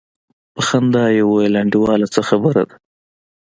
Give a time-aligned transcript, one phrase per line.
[0.53, 2.75] په خندا يې وويل انډيواله څه خبره ده.